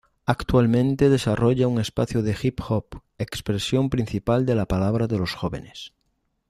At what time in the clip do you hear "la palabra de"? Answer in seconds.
4.55-5.19